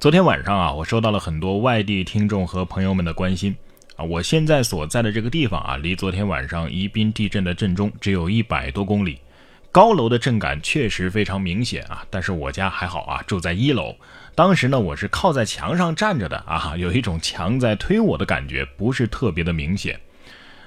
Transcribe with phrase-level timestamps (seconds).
[0.00, 3.54] 昨天晚上啊，我收到了很多外地听众和朋友们的关心
[3.96, 4.04] 啊。
[4.06, 9.18] 我现在所在的这个地方啊，离昨天晚上宜宾地震的震中只有一百多公里，
[9.70, 12.02] 高楼的震感确实非常明显啊。
[12.08, 13.94] 但是我家还好啊，住在一楼。
[14.34, 20.00] 当时呢，我是靠在墙上站着的啊，有一种墙在推我的感觉，不是特别的明显。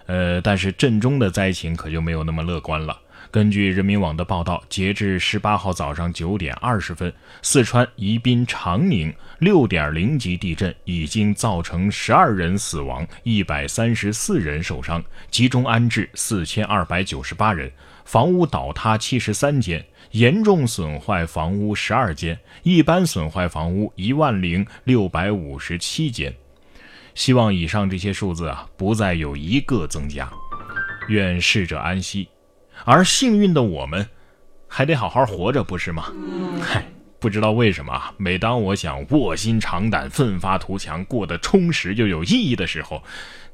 [0.05, 3.00] 呃，但是震中的灾情可就没有那么乐观了。
[3.34, 7.11] 根据人民网的报道，截至十八号早上九点二十分，
[7.41, 17.71] 四川宜宾长宁六点零级地震已经造成十二人死亡，一百三十四人受伤，集中安置四千二百九十八人，
[18.06, 26.31] 房屋倒塌七十三间，严重损坏房屋十二间，一般损坏房屋一万零六百五十七间。
[27.15, 30.31] 希望以上这些数字啊，不再有一个增加。
[31.07, 32.30] 愿逝者安息。
[32.86, 34.08] 而幸运的我们，
[34.67, 36.11] 还得好好活着，不是吗？
[36.61, 36.86] 嗨，
[37.19, 43.02] 不知道为什么，每当我想卧薪尝胆、奋发图强、过得充实又有意义的时候，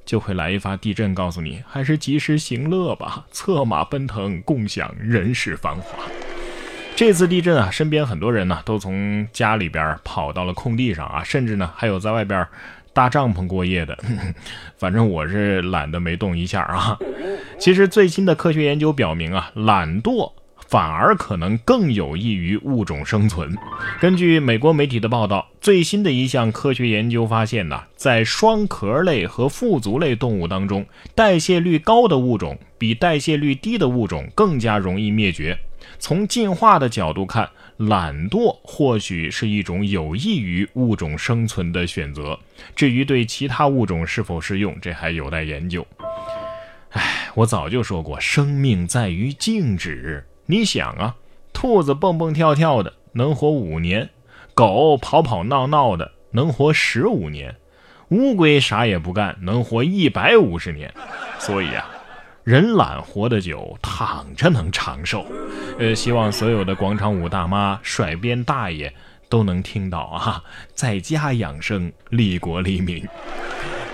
[0.03, 5.99] 就会来一发地震，告诉你还是及时行乐吧，策马奔腾，共享人世繁华。
[6.95, 12.47] 这次地震啊，身边很多人呢都从家里边跑到了空地上啊，甚至呢还有在外边。
[12.99, 13.97] 搭帐篷过夜的，
[14.77, 16.99] 反正我是懒得没动一下啊。
[17.57, 20.33] 其实最新的科学研究表明啊，懒惰
[20.67, 23.55] 反而可能更有益于物种生存。
[24.01, 35.57] 根据美国媒体的报道，最新的一项科学研究发现呢，在双壳类和腹足类动物当中，代谢率高的物种比代谢率低的物种更加容易灭绝。
[35.99, 42.37] 从进化的角度看，懒惰或许是一种有益于物种生存的选择。
[42.75, 45.87] 至于对其他物种是否适用，这还有待研究。
[46.89, 50.25] 哎，我早就说过，生命在于静止。
[50.45, 51.15] 你想啊，
[51.53, 54.09] 兔子蹦蹦跳跳的能活五年，
[54.53, 57.55] 狗跑跑闹闹的能活十五年，
[58.09, 60.93] 乌龟啥也不干能活一百五十年。
[61.39, 61.95] 所以啊。
[62.49, 65.23] 人懒活得久，躺着能长寿。
[65.77, 68.91] 呃，希望所有的广场舞大妈、甩鞭大爷
[69.29, 73.07] 都能听到啊，在家养生，利国利民。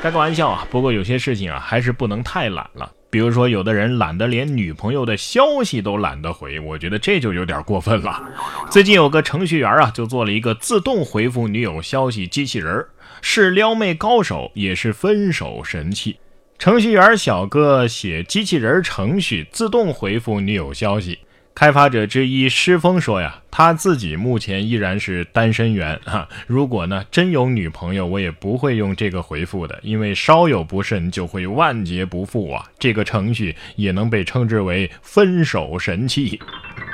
[0.02, 2.90] 开个玩笑啊，不过有些事情啊，还是不能太懒了。
[3.09, 8.24] 比如说，有的人懒得连女朋友的消息都懒得回，我觉得这就有点过分了。
[8.72, 12.85] 最近有个程序员啊，就做了一个自动回复女友消息机器人，
[13.22, 16.16] 是撩妹高手，也是分手神器。
[16.57, 21.19] 程序员小哥写机器人程序，自动回复女友消息。
[21.53, 26.27] 开发者之一施峰说：“呀，他自己目前依然是单身源 哈。
[26.47, 32.66] 如果呢真有女朋友，我也不会用这个回复的，因为稍有不慎就会万劫不复啊。
[32.79, 36.39] 这个程序也能被称之为分手神器。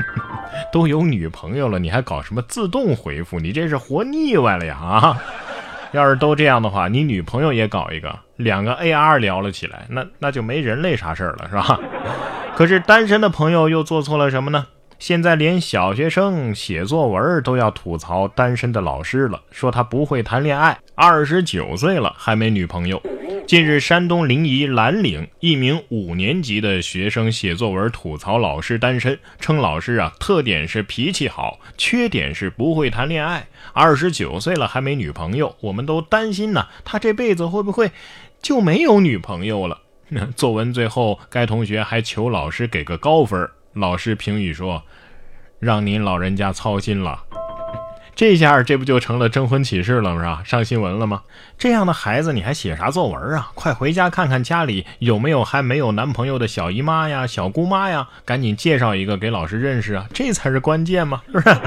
[0.74, 3.40] 都有女朋友了，你还搞什么自动回复？
[3.40, 5.22] 你这是活腻歪了呀啊！”
[5.94, 11.80] 要是都这样的话，你女朋友也搞一个，两个 AR 聊了起来，那那就没人类啥事儿了，是吧？
[12.56, 14.68] 可是单身的朋友又做错了什么呢？
[15.00, 23.02] 现在连小学生写作文都要吐槽单身的老师了，说他不会谈恋爱，二十九岁了还没女朋友。
[23.52, 37.92] 近日，山东临沂兰陵一名五年级的学生写作文吐槽老师单身，称老师啊特点是脾气好，缺点是不会谈恋爱，二十九岁了还没女朋友，我们都担心呢，他这辈子会不会
[38.42, 39.82] 就没有女朋友了？
[40.38, 43.50] 作文最后，该同学还求老师给个高分。
[43.74, 44.82] 老师评语说
[45.60, 47.26] ：“让您老人家操心了。”
[48.14, 50.44] 这下这不就成了征婚启事了，是吧？
[50.46, 51.22] 上新闻了吗？
[51.58, 53.52] 这样的孩子你还写啥作文啊？
[53.56, 60.08] 快回家看看家里有没有还没有男朋友的小姨妈呀、小姑妈呀，赶紧介绍一个给老师认识啊！
[60.14, 61.58] 这才是关键嘛， 是不是？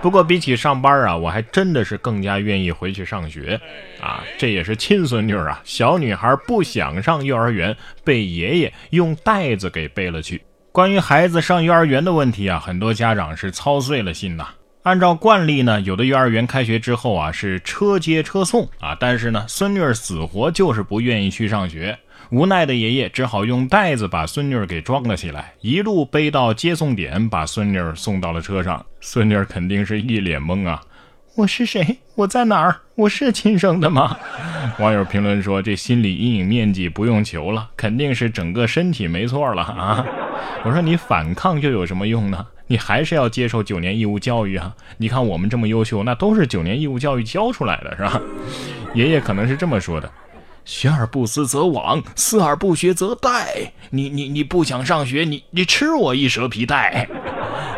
[0.00, 3.60] 不过比起上班啊，我还真的是更加愿意回去上学
[4.00, 4.22] 啊！
[4.38, 10.40] 这也是亲孙女啊，小女孩不想上幼儿园，被爷爷用袋子给背了去。
[10.70, 14.48] 关于孩子上幼儿园的问题啊，很多家长是操碎了心呐。
[14.84, 21.98] 按照惯例呢，有的幼儿园开学之后啊是车接车送啊，但是呢孙女儿死活就是不愿意去上学，
[22.30, 28.84] 无奈的爷爷只好用袋子把孙女儿给装了起来，一路背到接送点，把孙女儿送到了车上。
[29.00, 30.82] 孙女儿肯定是一脸懵啊。
[31.34, 31.96] 我是谁？
[32.14, 32.76] 我在哪儿？
[32.94, 34.18] 我是亲生的吗？
[34.78, 40.06] 网友评论说：“这心理阴影面积不用求了，肯定是整个身体没错了啊！”
[40.64, 42.46] 我说：“你反抗又有什么用呢？
[42.66, 44.74] 你还是要接受九年义务教育啊！
[44.96, 48.20] 你看我们这么优秀，那都是九年义务教育教出来的，是吧？”
[48.94, 50.10] 爷爷可能是这么说的
[50.64, 53.68] ：“学而不思则罔，思而不学则殆。
[53.90, 57.08] 你你你不想上学，你你吃我一蛇皮袋。”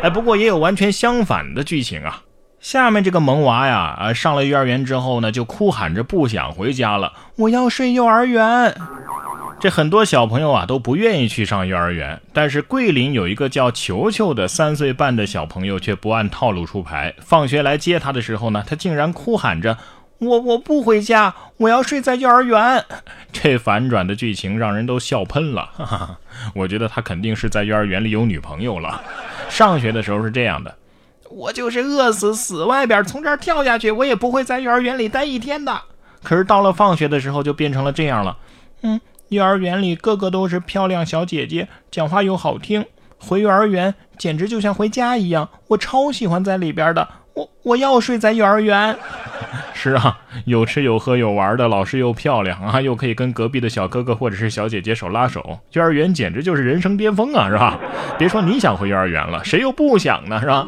[0.01, 2.21] 哎，不过也有完全相反的剧情啊。
[2.59, 8.73] 下面这个萌娃呀，啊，上了幼儿园之后呢，就哭喊着不想回家了，我要睡幼儿园。
[9.59, 17.15] 这很多小朋友啊都不愿意去上幼儿园，但是桂林有一个叫球球的三岁半的小朋友却不按套路出牌。
[17.19, 19.75] 放学来接他的时候呢，他竟然哭喊着
[20.19, 22.85] ：“我我不回家，我要睡在幼儿园。
[23.33, 25.71] ”这反转的剧情让人都笑喷了。
[25.75, 26.19] 哈哈，
[26.53, 29.01] 我觉得他肯定是在幼儿园里有女朋友了。
[29.49, 30.75] 上学的时候是这样的
[31.31, 35.81] ：“我就是饿死死外边，从这儿跳下去，我也不会在幼儿园里待一天的。”
[36.21, 38.37] 可是到了放学的时候就变成了这样了。
[38.83, 39.01] 嗯。
[39.29, 42.85] 幼儿园里个个都是漂亮小姐姐，讲话又好听。
[43.19, 47.07] 回幼儿园简直就像回家一样，我超喜欢在里边的。
[47.37, 48.97] 我我要睡在幼儿园。
[49.75, 57.77] 是啊，有吃有喝有玩的，老师又漂亮啊，又可以跟隔壁的小哥哥或者是小姐姐手拉手，幼儿园简直就是人生巅峰啊，是吧？
[58.17, 60.67] 别说你想回幼儿园了，谁又不想呢，是吧？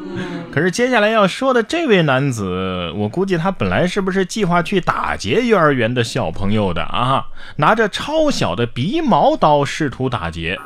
[0.51, 7.25] 可是接下来要说的这位男子，我估计他本来是不是计划去打劫幼儿园的小朋友的啊？
[7.55, 10.59] 拿着超小的鼻毛刀试图打劫，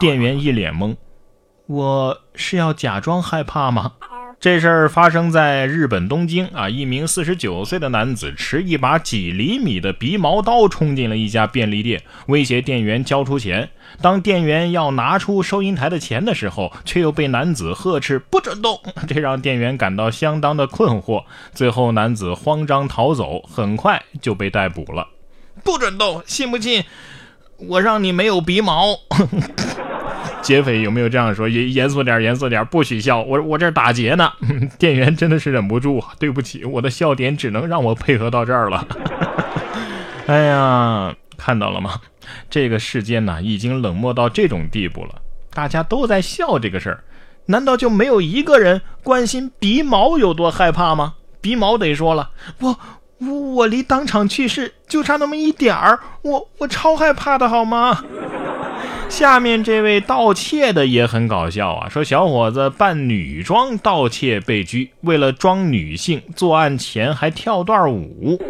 [0.00, 0.96] 店员一脸懵，
[1.66, 3.92] 我是要假装害怕吗？
[4.42, 6.68] 这事儿发生在日本东京啊！
[6.68, 13.70] 一名四十九岁的男子持一把几厘米的鼻毛刀冲进了一家便利店，威胁店员交出钱。
[14.00, 21.22] 当店员要拿出收银台的钱的时候，却又被男子呵斥不准动，这让店员感到相当的困惑。
[21.54, 25.06] 最后，男子慌张逃走，很快就被逮捕了。
[25.62, 26.82] 不准动，信不信
[27.58, 28.86] 我让你没有鼻毛？
[30.42, 31.48] 劫匪有没有这样说？
[31.48, 33.22] 严严肃点，严肃点，不许笑。
[33.22, 34.30] 我我这打劫呢。
[34.78, 38.86] 店员真的是忍不住，对不起，我的笑点只能让我配合到这儿了。
[40.26, 42.00] 哎呀，看到了吗？
[42.50, 45.22] 这个世间呢，已经冷漠到这种地步了。
[45.54, 47.04] 大家都在笑这个事儿，
[47.46, 51.14] 难道就没有一个人关心鼻毛有多害怕吗？
[51.40, 52.30] 鼻毛得说了，
[52.60, 52.78] 我
[53.18, 58.04] 我我离当场去世就差那么一点儿，我我超害怕的好吗？
[59.12, 68.40] 下面这位盗窃的也很搞笑啊，说小伙子扮女装盗窃被拘，为了装女性，作案前还跳段舞。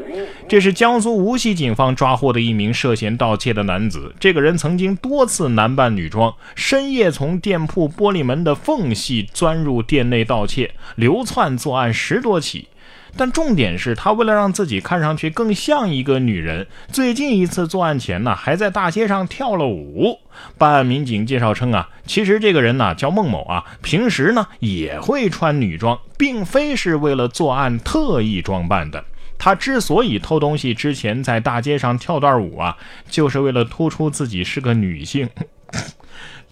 [0.49, 12.69] 这是江苏无锡警方抓获的一名涉嫌盗窃的男子，这个人曾经多次男扮女装，深夜从店铺玻璃门的缝隙钻入店内盗窃，流窜作案十多起。
[13.17, 20.19] 但重点是他为了让自己看上去更像一个女人，最近一次作案前呢，还在大街上跳了舞。
[20.56, 29.05] 办案民警介绍称啊，其实这个人呢叫孟某啊，平时呢也会穿女装，并非是为了作案特意装扮的。
[29.38, 32.76] 他之所以偷东西之前在大街上跳段舞啊，
[33.11, 35.29] 就是为了突出自己是个女性。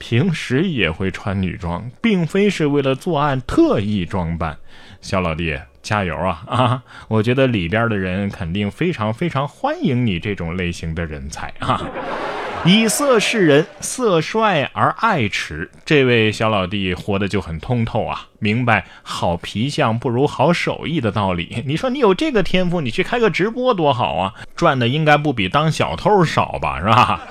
[0.01, 4.57] 平时也会穿女装，并非是为了作案特意装扮。
[5.01, 5.57] 小老弟。
[5.83, 6.83] 加油啊啊！
[7.09, 11.81] 我觉得里边的人肯定非常非常欢迎你这种类型的人才啊！
[12.67, 21.65] 以色示人，色衰而爱弛，这位小老弟活得就很通透啊，明白好皮相不如好手艺的道理。
[21.67, 27.27] 你说你有这个天赋，你去开个直播多好啊，赚的应该不比当小偷少吧，是吧？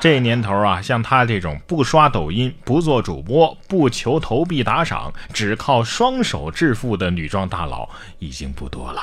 [0.00, 7.88] 这年头啊，像他这种不刷抖音、不做主播、不求投币打赏，只靠双手致富的女装大佬
[8.20, 9.02] 已经不多了。